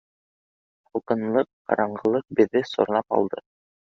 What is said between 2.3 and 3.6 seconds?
беҙҙе сорнап алды.